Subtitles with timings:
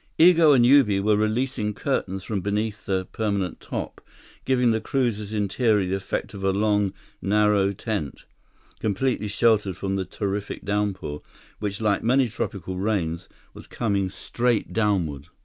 [0.17, 4.01] Igo and Ubi were releasing curtains from beneath the permanent top,
[4.45, 8.21] giving the cruiser's interior the effect of a long, narrow tent,
[8.79, 11.21] completely sheltered from the terrific downpour,
[11.59, 15.27] which like many tropical rains, was coming straight downward.